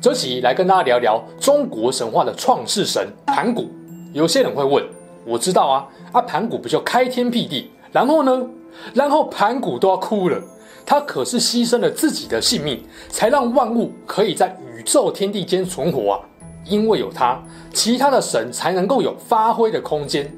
[0.00, 3.68] 这集来跟大家聊聊中国神话的创世神盘古。
[4.12, 4.84] 有些人会问，
[5.26, 8.46] 我知道啊，啊盘古不就开天辟地，然后呢？
[8.94, 10.40] 然后盘古都要哭了，
[10.86, 16.20] 他可是牺牲了自己的性命，才让万物可以在宇宙天地间存活啊。
[16.64, 17.42] 因为有他，
[17.74, 20.32] 其他的神才能够有发挥的空间。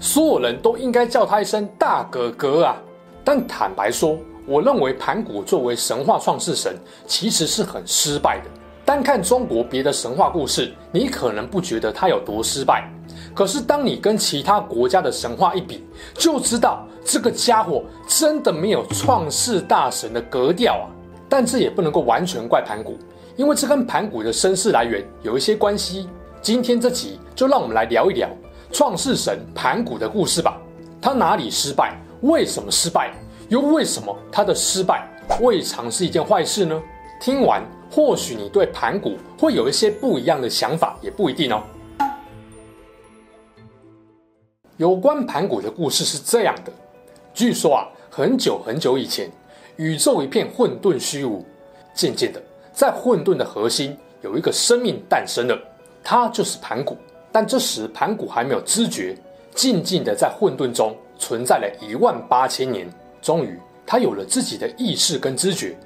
[0.00, 2.76] 所有人都应该叫他一声大哥哥啊。
[3.22, 8.50] 但坦白说，我认为盘古作为神话创世神，其实是很失败的。
[8.84, 12.86] 单看中国别的神话故事，你可能不觉得他有多失败。
[13.34, 20.86] 可是当你跟其他国家的神话一比，就知道这个家伙真的没有创世大神的格调啊！
[21.30, 22.98] 但这也不能够完全怪盘古，
[23.36, 26.06] 因为这跟盘古的身世来源有一些关系。
[26.42, 28.28] 今天这集就让我们来聊一聊
[28.70, 30.60] 创世神盘古的故事吧。
[31.00, 31.98] 他哪里失败？
[32.20, 33.14] 为什么失败？
[33.48, 35.08] 又为什么他的失败
[35.40, 36.78] 未尝是一件坏事呢？
[37.18, 37.62] 听完。
[37.94, 41.62] 或许你对盘古会有一些不一样的想法，也不一定哦。
[44.78, 46.72] 有关盘古的故事是这样的：
[47.32, 49.30] 据说啊，很久很久以前，
[49.76, 51.46] 宇宙一片混沌虚无，
[51.94, 55.56] 渐渐的，在混沌的核心有一个生命诞生了，
[56.02, 56.96] 它就是盘古。
[57.30, 59.16] 但这时盘古还没有知觉，
[59.54, 63.56] 静静的在混沌中存在了一万八千年，终于
[63.86, 65.76] 他有了自己的意识跟知觉。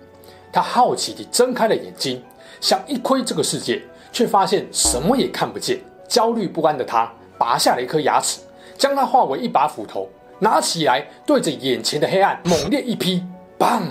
[0.52, 2.22] 他好奇地睁开了眼睛，
[2.60, 3.82] 想一窥这个世界，
[4.12, 5.78] 却发现什么也看不见。
[6.08, 8.40] 焦虑不安的他，拔下了一颗牙齿，
[8.76, 13.22] 将它化为一把斧头，拿起来对着眼前的黑暗猛烈一劈，
[13.58, 13.82] 砰！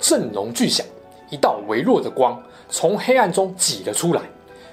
[0.00, 0.84] 震隆巨响，
[1.30, 4.22] 一道微弱的光从黑暗中挤了出来。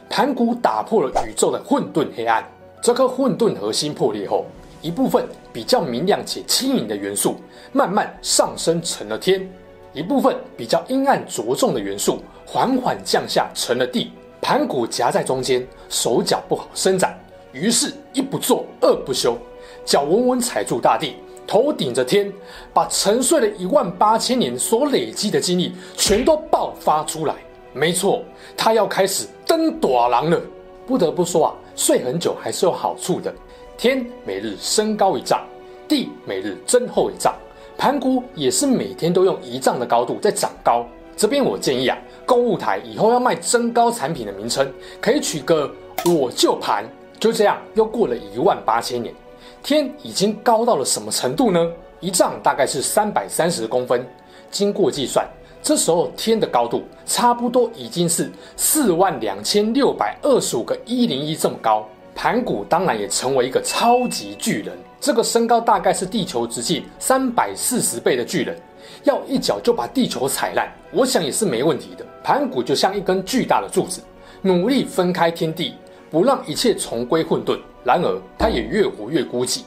[0.10, 2.44] 盘古打破了宇宙的混沌黑暗。
[2.82, 4.46] 这颗混沌核心破裂后，
[4.82, 7.36] 一部分比较明亮且轻盈的元素
[7.72, 9.48] 慢慢上升成了天。
[9.94, 14.12] 一部分比较阴暗着重的元素缓缓降下，成了地。
[14.42, 17.16] 盘古夹在中间，手脚不好伸展，
[17.52, 19.38] 于是，一不做二不休，
[19.86, 21.16] 脚稳稳踩住大地，
[21.46, 22.32] 头顶着天，
[22.74, 27.36] 把沉睡了一万八千年所累积的精力全都爆发出来。
[27.72, 28.24] 没错，
[28.58, 30.42] 他要开始登大人了。
[30.88, 33.32] 不得不说啊，睡很久还是有好处的。
[33.78, 35.46] 天每日升高一丈，
[35.88, 37.36] 地每日增厚一丈。
[37.78, 40.86] 盘古也是每天都用一丈的高度在长高。
[41.18, 45.72] 这边我建议啊，购物台以后要卖增高产品的名称，可以取个
[46.06, 46.86] “我就盘”。
[47.20, 49.14] 就这样，又过了一万八千年，
[49.62, 51.72] 天已经高到了什么程度呢？
[52.00, 54.04] 一丈大概是三百三十公分。
[54.50, 55.28] 经过计算，
[55.62, 61.88] 这时候天的高度差不多已经是四万两千六百二十五个一零一这么高。
[62.16, 64.78] 盘古当然也成为一个超级巨人。
[65.00, 68.56] 这个身高大概是地球直径三百四十倍的巨人，
[69.04, 72.06] 要一脚就把地球踩烂，我想也是没问题的。
[72.24, 74.02] 盘古就像一根巨大的柱子，
[74.44, 75.74] 努力分开天地，
[76.12, 77.60] 不让一切重归混沌。
[77.84, 79.62] 然而，他也越活越孤寂，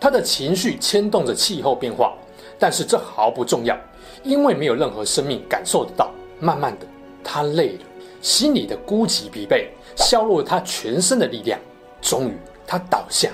[0.00, 2.14] 他的情绪牵动着气候变化，
[2.58, 3.78] 但是这毫不重要，
[4.24, 6.10] 因为没有任何生命感受得到。
[6.40, 6.86] 慢慢的，
[7.22, 7.84] 他累了，
[8.20, 11.60] 心里的孤寂疲惫削弱了他全身的力量，
[12.00, 13.30] 终于，他倒下。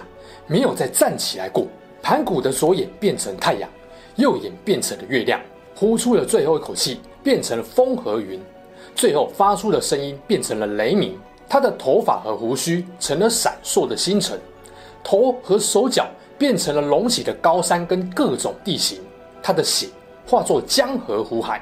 [0.48, 1.66] 没有再站起来过。
[2.02, 3.68] 盘古的左眼变成太阳，
[4.14, 5.40] 右眼变成了月亮，
[5.74, 8.40] 呼出了最后一口气，变成了风和云，
[8.94, 11.18] 最后发出的声音变成了雷鸣。
[11.48, 14.38] 他的头发和胡须成了闪烁的星辰，
[15.02, 16.06] 头和手脚
[16.38, 19.00] 变成了隆起的高山跟各种地形。
[19.42, 19.88] 他的血
[20.28, 21.60] 化作江河湖海，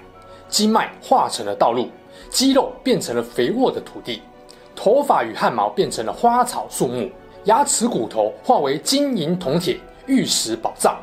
[0.48, 1.88] 经脉化成了道路，
[2.28, 4.20] 肌肉变成了肥沃的土地，
[4.84, 7.10] 头发与汗毛变成了花草树木。
[7.44, 10.98] 牙齿、骨头化为金银铜铁、玉石宝藏，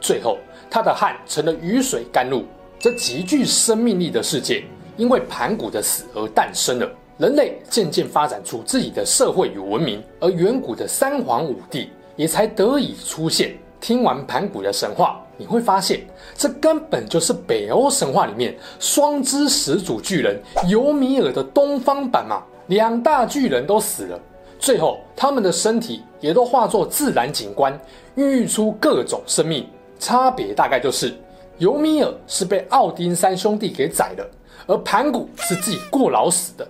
[0.00, 0.38] 最后
[0.70, 2.44] 他的汗成了雨水甘露。
[2.78, 4.62] 这极具生命力的世界，
[4.96, 6.88] 因为盘古的死而诞生了。
[7.18, 13.52] 人类渐渐发展出自己的社会与文明，而远古的三皇五帝也才得以出现。
[13.80, 16.00] 听完盘古的神话，你会发现，
[16.36, 22.40] 这根本就是北欧神话里面双之始祖巨人尤米尔的东方版嘛！
[22.66, 24.20] 两大巨人都死了。
[24.58, 27.78] 最后，他们的身体也都化作自然景观，
[28.14, 29.68] 孕育出各种生命。
[29.98, 31.14] 差别大概就是，
[31.58, 34.30] 尤米尔是被奥丁三兄弟给宰了，
[34.66, 36.66] 而盘古是自己过劳死的。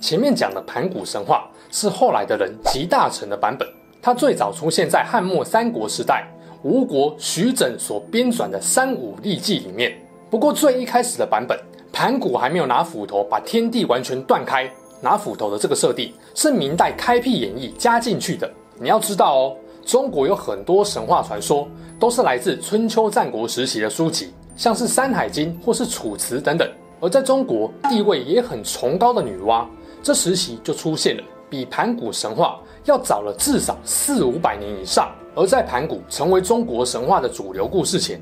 [0.00, 3.68] 前面讲的盘古神话是后来的人集大成的版本，
[4.00, 6.26] 它最早出现在汉末三国时代，
[6.62, 9.96] 吴国徐整所编纂的《三武历纪》里面。
[10.30, 11.58] 不过最一开始的版本，
[11.98, 18.48] 盘古还没有拿斧头把天地完全断开，拿斧头的这个设定是明代开辟演义加进去的。
[18.78, 21.66] 你要知道哦，中国有很多神话传说
[21.98, 26.70] 都是来自春秋战国时期的书籍，像是《山海经》或是《楚辞》等等。
[27.00, 29.66] 而在中国地位也很崇高的女娲。
[30.00, 35.10] 这时期就出现了，比盘古神话要早了至少四五百年以上。
[35.34, 38.20] 而在盘古成为中国神话的主流故事前，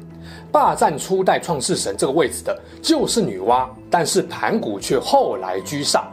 [0.50, 3.69] 霸占初代创世神这个位置的就是女娲。
[3.90, 6.06] 但是盘古却后来居上，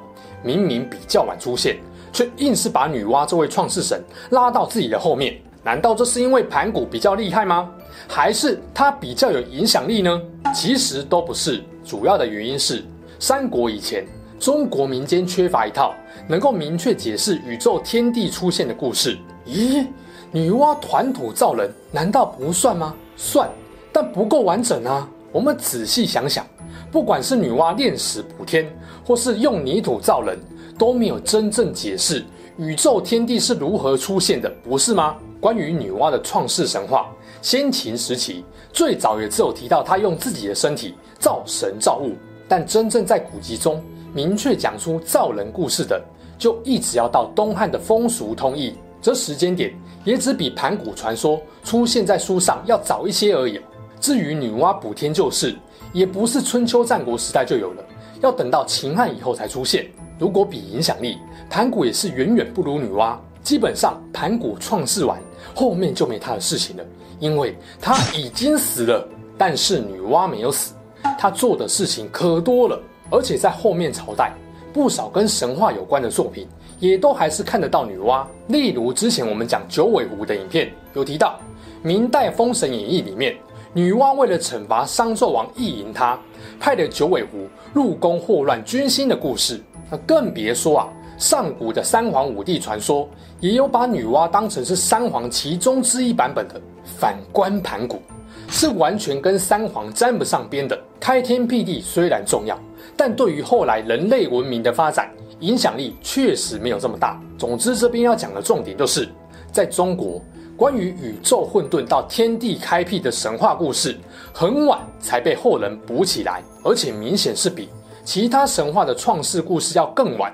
[0.44, 1.78] 明明比较晚出现，
[2.12, 5.40] 却硬是把女娲这位创世神拉到自己的后面。
[5.64, 7.70] 难道这是因为盘古比较厉害吗？
[8.08, 10.22] 还是他比较有影响力呢？
[10.54, 12.84] 其实都不是，主要的原因是
[13.20, 14.06] 三国以前。
[14.40, 15.94] 中国民间缺乏一套
[16.28, 19.18] 能够明确解释宇宙天地出现的故事。
[19.48, 19.88] 咦，
[20.34, 22.94] 女娲团土造人难道不算吗？
[23.16, 23.50] 算，
[23.94, 25.08] 但不够完整啊。
[25.32, 26.46] 我们仔细想想，
[26.92, 28.68] 不管是女娲炼石补天，
[29.06, 30.38] 或是用泥土造人，
[30.78, 32.24] 都没有真正解释
[32.58, 35.16] 宇宙天地是如何出现的，不是吗？
[35.40, 37.10] 关于女娲的创世神话，
[37.42, 42.14] 先秦时期最早也只有提到她用自己的身体造神造物，
[42.48, 43.84] 但真正在古籍中。
[44.14, 46.00] 明确讲出造人故事的，
[46.38, 49.74] 就一直要到东汉的风俗通义，这时间点
[50.06, 53.60] 也只比盘古传说出现在书上要早一些而已。
[54.04, 55.56] 至于女娲补天救世，
[55.94, 57.82] 也不是春秋战国时代就有了，
[58.20, 59.90] 要等到秦汉以后才出现。
[60.20, 61.18] 如果比影响力，
[61.50, 63.16] 盘古也是远远不如女娲。
[63.42, 65.18] 基本上盘古创世完
[65.56, 66.84] 后面就没他的事情了，
[67.18, 69.08] 因为他已经死了。
[69.38, 70.74] 但是女娲没有死，
[71.18, 72.78] 她做的事情可多了。
[73.10, 74.34] 而且在后面朝代，
[74.74, 76.46] 不少跟神话有关的作品，
[76.78, 78.26] 也都还是看得到女娲。
[78.48, 81.40] 例如之前我们讲九尾狐的影片，有提到
[81.82, 83.38] 明代《封神演义》里面，
[83.76, 86.20] 女娲为了惩罚商纣王意淫她，
[86.60, 89.60] 派了九尾狐入宫祸乱军心的故事。
[89.90, 90.88] 那更别说啊，
[91.18, 93.10] 上古的三皇五帝传说，
[93.40, 96.62] 也有把女娲当成是三皇其中之一版本的。
[97.00, 98.00] 反观盘古，
[98.48, 100.80] 是完全跟三皇沾不上边的。
[101.00, 102.56] 开天辟地虽然重要。
[102.96, 105.10] 但对于后来人类文明的发展，
[105.40, 107.20] 影响力确实没有这么大。
[107.40, 109.10] 总之，这边要讲的重点就是，
[109.52, 110.22] 在中国，
[110.56, 113.98] 关于宇宙混沌到天地开辟的神话故事，
[114.32, 117.70] 很晚才被后人补起来，而且明显是比
[118.06, 120.34] 其他神话的创世故事要更晚。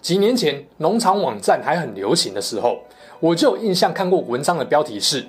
[0.00, 2.78] 几年前，农场网站还很流行的时候，
[3.18, 5.24] 我就有印象看过文章的标题是：“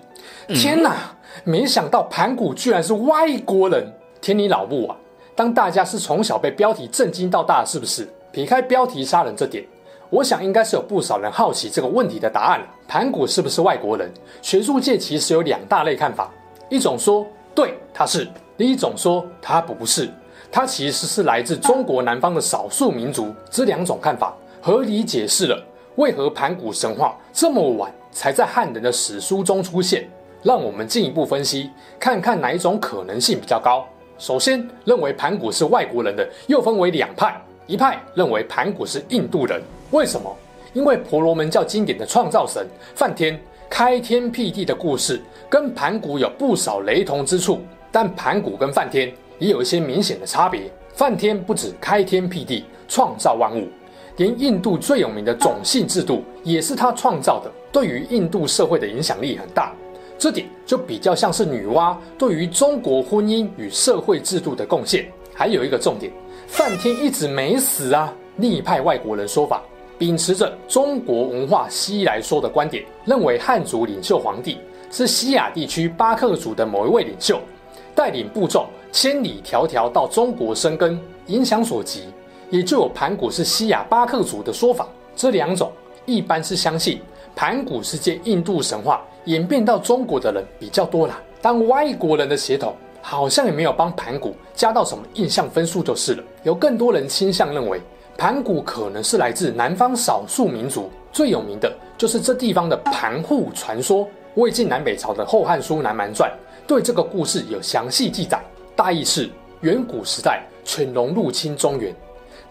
[0.53, 3.91] 天哪，没想到盘古居然是外国人。”
[4.21, 4.97] 天你老母啊！
[5.35, 8.07] 当大家是从小被标题震惊到大，是不是？
[8.31, 9.63] 撇开标题杀人这点，
[10.09, 12.61] 我想应该是有不少人好奇这个问题的答案。
[12.87, 14.11] 盘古是不是外国人？
[14.41, 16.31] 学术界其实有两大类看法：
[16.69, 20.09] 一种说对他是，另一种说他不是，
[20.51, 23.33] 他其实是来自中国南方的少数民族。
[23.49, 25.61] 这两种看法合理解释了
[25.95, 30.07] 为何盘古神话这么晚才在汉人的史书中出现。
[30.43, 33.83] 让我们进一步分析，看看哪一种可能性比较高。
[34.19, 37.35] 首先，认为盘古是外国人的又分为两派，
[37.67, 39.61] 一派认为盘古是印度人。
[39.91, 40.35] 为什么？
[40.73, 50.69] 因为婆罗门教经典的创造神梵天开天辟地的故事跟盘古有不少雷同之处，但盘古跟梵天也有一些明显的差别。
[50.93, 53.67] 梵天不止开天辟地创造万物，
[54.17, 59.73] 连印度最有名的种姓制度也是他创造的，对于印度社会的影响力很大。
[60.17, 65.05] 这点就比较像是女娲对于中国婚姻与社会制度的贡献。
[65.35, 66.11] 还有一个重点，
[66.47, 68.11] 梵天一直没死啊。
[68.37, 69.61] 另一派外国人说法，
[69.97, 74.57] 秉持着中国文化西来说的观点，认为汉族领袖皇帝
[74.89, 77.39] 是西亚地区巴克族的某一位领袖，
[77.93, 82.05] 带领部众千里迢迢到中国生根，影响所及，
[82.49, 84.87] 也就有盘古是西亚巴克族的说法。
[85.15, 85.71] 这两种
[86.05, 86.99] 一般是相信
[87.35, 89.01] 盘古是借印度神话。
[89.25, 92.75] 演变到中国的人比较多啦，当外国人的血统
[93.07, 96.23] 好像也没有帮盘古加到什么印象分数就是了。
[96.41, 97.79] 有更多人倾向认为
[98.17, 104.07] 盘古可能是来自南方少数民族，最有名的就是这地方的盘户传说。
[104.33, 106.31] 魏晋南北朝的《后汉书南蛮传》
[106.67, 108.41] 对这个故事有详细记载，
[108.75, 109.29] 大意是
[109.61, 111.95] 远古时代犬戎入侵中原，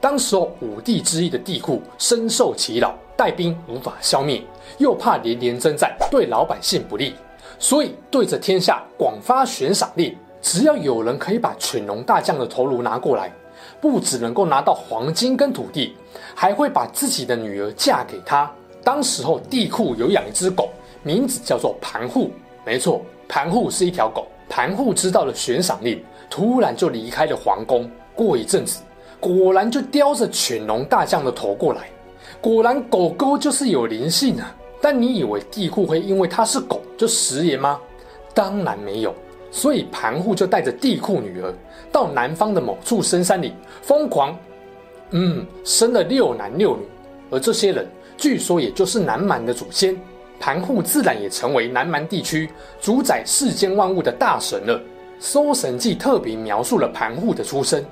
[0.00, 2.96] 当时候五帝之一的帝嚳深受其扰。
[3.16, 4.42] 带兵无法消灭，
[4.78, 7.14] 又怕连连征战对老百姓不利，
[7.61, 13.33] 所以对着天下广发悬赏令，只要有人可以把犬戎大将的头颅拿过来，
[13.81, 15.97] 不只能够拿到黄金跟土地，
[16.35, 18.49] 还会把自己的女儿嫁给他。
[18.85, 20.69] 当时候地库有养一只狗，
[21.03, 22.31] 名字叫做盘户。
[22.63, 24.27] 没错，盘户是一条狗。
[24.47, 27.91] 盘户知道了悬赏令，突然就离开了皇宫。
[28.15, 28.83] 过一阵子，
[29.19, 31.89] 果然就叼着犬戎大将的头过来。
[32.43, 34.55] 果然狗狗就是有灵性啊！
[34.83, 37.81] 但你以为地库会因为它是狗就食言吗？
[38.35, 39.15] 当然没有。
[39.54, 41.54] 所以盘户就带着地库女儿
[41.92, 44.37] 到南方的某处深山里疯狂，
[45.11, 46.82] 嗯，生了六男六女。
[47.30, 49.96] 而这些人据说也就是南蛮的祖先。
[50.40, 54.76] 盘户自然也成为南蛮地区主宰世间万物的大神了。
[55.20, 57.82] 《搜神记》特别描述了盘户的出生，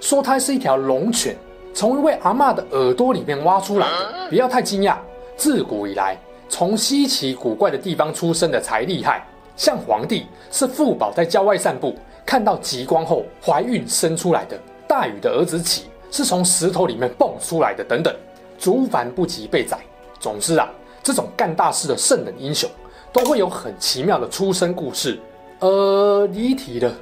[0.00, 1.36] 说他是一条龙犬，
[1.72, 4.28] 从一位阿嬷的耳朵里面挖出来的。
[4.28, 4.96] 不要太惊讶，
[5.36, 9.24] 自古以来，从稀奇古怪的地方出生的才厉害。
[9.56, 11.94] 像皇帝是富宝在郊外散步，
[12.24, 14.56] 看到极光后怀孕生出来的；
[14.86, 18.14] 大禹的儿子启是从石头里面蹦出来的，等等。
[18.58, 19.78] 族繁不及被宰。
[20.20, 20.70] 总之啊。
[21.04, 22.70] 这种干大事的圣人英雄，
[23.12, 25.18] 都会有很奇妙的出生故事。
[25.58, 26.94] 呃，离题了。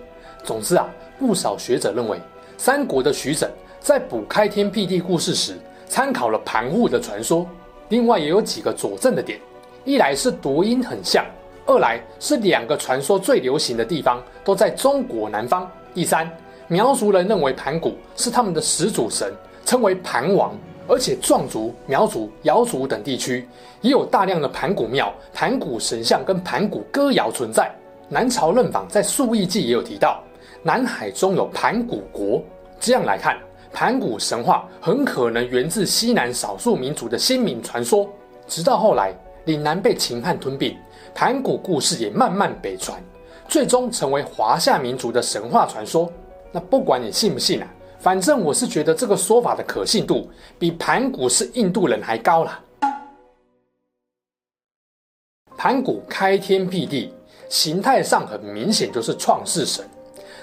[0.42, 0.88] 总之啊，
[1.18, 2.18] 不少学者认为，
[2.56, 3.46] 三国的徐整
[3.78, 7.46] 在补开天辟地故事时，参考了盘户的传说。
[7.90, 9.38] 另外也有几个佐证的点：
[9.84, 11.22] 一来是读音很像；
[11.70, 14.68] 二来是两个传说最流行的地方都在。
[14.70, 16.28] 中国南方；第三，
[16.66, 19.32] 苗族人认为盘古是他们的始祖神，
[19.64, 20.52] 称为盘王。
[20.88, 23.48] 而且壮族、苗族、瑶族等地区
[23.82, 27.70] 也有大量的盘古庙、盘古神像跟盘古歌谣存在。
[28.08, 30.20] 南朝任昉在《宿异记》也有提到，
[30.64, 32.42] 南海中有盘古国。
[32.80, 33.38] 这样来看，
[33.72, 38.08] 盘古神话很可能源自西南少数民族的先民传说。
[38.48, 40.76] 直到后来，岭南被秦汉吞并，
[41.14, 43.02] 盘古故事也慢慢北传，
[43.48, 46.10] 最终成为华夏民族的神话传说。
[46.52, 47.68] 那不管你信不信啊。
[47.98, 50.26] 反正我是觉得这个说法的可信度
[50.58, 52.58] 比盘古是印度人还高啦。
[55.54, 57.12] 盘古开天辟地，
[57.50, 59.84] 形态上很明显就是创世神，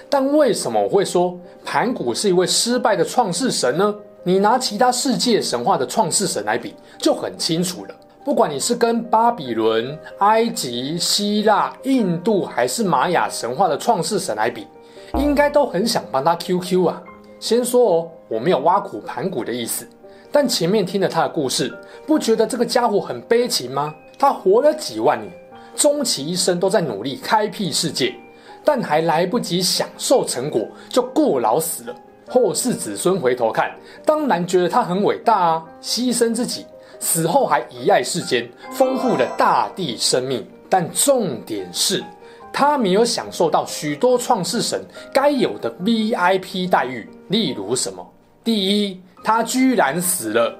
[0.08, 3.92] 但为什么我会说盘古是一位失败的创世神呢？
[4.22, 7.94] 你拿其他世界神话的创世神来比，就很清楚了。
[8.28, 14.66] 不管你是跟巴比伦、埃及、希腊、印度还是玛雅神话的创世神来比，
[15.14, 17.02] 应该都很想帮他 QQ 啊。
[17.40, 19.88] 先说哦，我没有挖苦盘古的意思，
[20.30, 21.74] 但前面听了他的故事，
[22.06, 23.94] 不觉得这个家伙很悲情吗？
[24.18, 25.32] 他活了几万年，
[25.74, 28.14] 终其一生都在努力开辟世界，
[28.62, 31.96] 但还来不及享受成果，就过劳死了。
[32.28, 36.66] 后世子孙回头看，当然觉得他很伟大啊，牺牲自己，
[36.98, 40.46] 死后还遗爱世间，丰富了大地生命。
[40.68, 42.04] 但重点是，
[42.52, 47.08] 他没有享受到许多创世神该有的 VIP 待遇。
[47.28, 48.06] 例如什么？
[48.44, 50.54] 第一，他居然死了，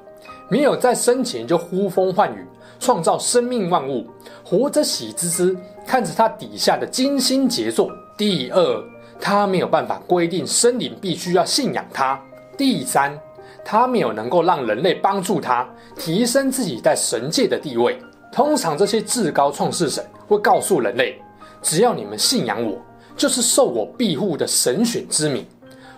[0.48, 2.46] 没有在生前就呼风唤雨，
[2.80, 4.06] 创造生命万物，
[4.44, 7.90] 活着喜滋滋看着他底下的精心杰作。
[8.16, 8.84] 第二，
[9.20, 12.18] 他没有办法规定生灵必须要信仰他。
[12.56, 13.18] 第三，
[13.70, 17.98] 他没有能够让人类帮助他提升自己在神界的地位。
[18.32, 21.20] 通常这些至高创世神会告诉人类，
[21.60, 22.80] 只要你们信仰我，
[23.14, 25.46] 就是受我庇护的神选之民。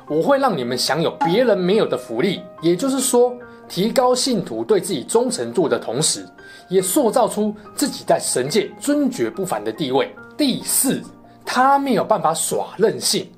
[0.08, 3.32] 我会让你们享有别人没有的福利，也就是说，
[3.68, 6.26] 提高信徒对自己忠诚度的同时，
[6.68, 10.12] 也塑造出自己在神界尊爵不凡的地位。
[10.36, 11.00] 第四，
[11.44, 13.30] 他没有办法耍任性，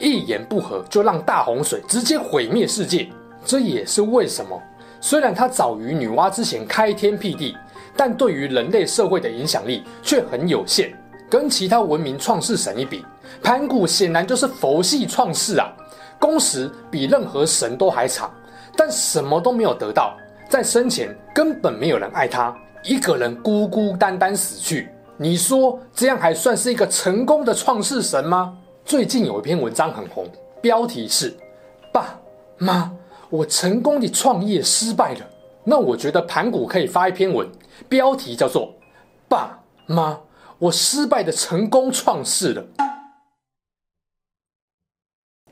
[0.00, 3.08] 一言不合就让大洪水直接毁灭世界。
[3.46, 4.60] 这也是为什么，
[5.00, 7.56] 虽然他早于女娲之前开天辟地，
[7.96, 10.92] 但对于人类社会的影响力却很有限。
[11.30, 13.04] 跟其他文明创世神一比，
[13.42, 15.72] 盘古显然就是佛系创世啊。
[16.18, 18.32] 工时比任何神都还长，
[18.76, 20.16] 但什么都没有得到，
[20.48, 24.88] 在生前根本没有人爱他，一个人孤孤单单死去。
[25.16, 28.56] 你说这样还算是一个成功的创世神吗？
[28.84, 30.26] 最近有一篇文章很红，
[30.60, 31.34] 标题是
[31.92, 32.18] “爸
[32.58, 32.90] 妈，
[33.30, 35.20] 我成功的创业失败了”。
[35.64, 37.50] 那我觉得盘古可以发一篇文，
[37.88, 38.72] 标题叫做
[39.28, 40.20] “爸妈，
[40.58, 42.64] 我失败的成功创世了”。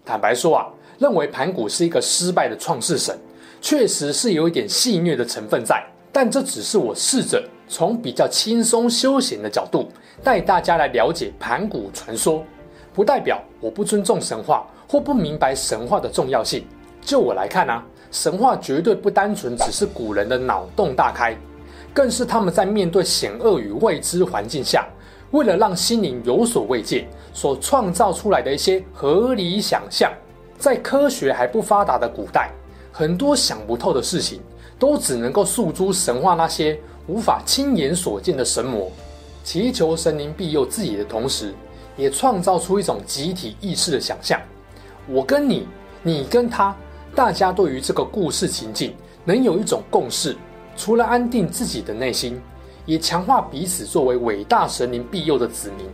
[0.05, 3.19] 坦白说啊，认为盘古是一个失败的创世神，
[3.61, 5.85] 确实是有一点戏谑的成分在。
[6.13, 9.89] 但这只是我试着从比较轻松休闲的角度
[10.23, 12.45] 带大家来了解盘古传说，
[12.93, 16.65] 不代表我不尊重神话或不明白神话的重要性。
[17.05, 21.37] 就我来看啊，神话绝对不单纯只是古人的脑洞大开，
[21.93, 24.89] 更是他们在面对险恶与未知环境下，
[25.33, 30.11] 为了让心灵有所慰藉，所创造出来的一些合理想象，
[30.59, 32.51] 在科学还不发达的古代，
[32.91, 34.41] 很多想不透的事情，
[34.79, 38.91] 都只能够诉诸神话那些无法亲眼所见的神魔，
[39.43, 41.53] 祈求神灵庇佑自己的同时，
[41.97, 44.41] 也创造出一种集体意识的想象。
[45.07, 45.69] 我跟你，
[46.03, 46.75] 你跟他，
[47.15, 48.93] 大家对于这个故事情境
[49.25, 50.37] 能有一种共识，
[50.77, 52.41] 除了安定自己的内心，
[52.85, 55.87] 也强化彼此作为伟大神灵庇佑的子民，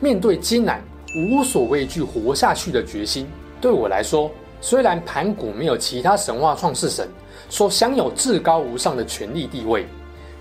[0.00, 0.82] 面对艰难
[1.30, 3.28] 无所畏惧活下去的决心。
[3.60, 4.30] 对我来说，
[4.62, 7.06] 虽然盘古没有其他神话创世神
[7.50, 9.86] 所享有至高无上的权力地位，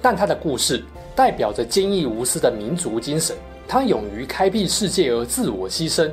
[0.01, 0.81] 但他的故事
[1.13, 3.35] 代表着坚毅无私的民族精神。
[3.67, 6.09] 他勇于开辟世界而自我牺牲，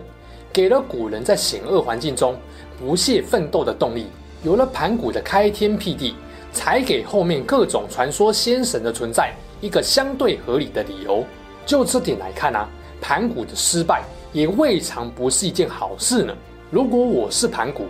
[0.53, 2.37] 给了古人在险恶环境中
[2.79, 4.07] 不懈奋斗的动力。
[4.45, 6.15] 有了盘古的开天辟地，
[6.53, 11.25] 才给后面各种传说仙神的存在一个相对合理的理由。
[11.67, 12.69] 就这点来看啊，
[13.01, 16.33] 盘古的失败也未尝不是一件好事呢。
[16.71, 17.87] 如果我是盘古，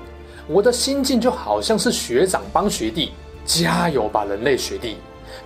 [0.46, 3.12] 我的心境就好像是学长帮学弟，
[3.44, 4.96] 加油吧，人类学弟！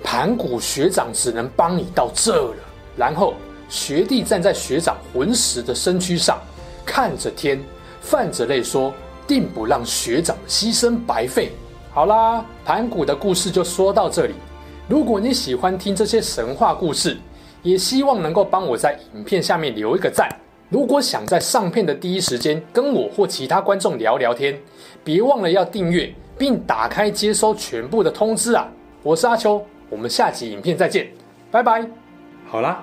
[0.03, 2.57] 盘古学长只能帮你到这了。
[2.97, 3.35] 然后
[3.69, 6.39] 学弟站在学长魂石的身躯上，
[6.87, 7.61] 看着天，
[8.01, 8.95] 泛着泪说
[9.27, 11.51] ：“定不让学长的牺牲白费。”
[11.93, 14.35] 好啦，盘古的故事就说到这里。
[14.89, 17.19] 如果你喜欢听这些神话故事，
[17.63, 20.29] 也希望能够帮我在影片下面留一个赞。
[20.69, 24.59] 如果想在上片的第一时间跟我或其他观众聊聊天，
[25.05, 28.67] 别忘了要订阅并打开接收全部的通知啊！
[29.03, 31.07] 我是阿秋，我们下集影片再见，
[31.51, 31.87] 拜拜。
[32.49, 32.83] 好啦，